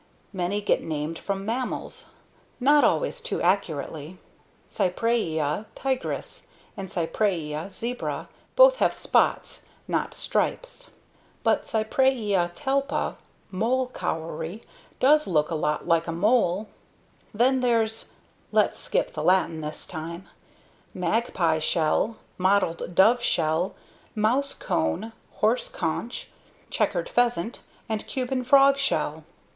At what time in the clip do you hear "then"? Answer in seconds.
17.31-17.59